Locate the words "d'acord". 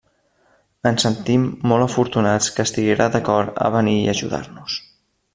3.17-3.61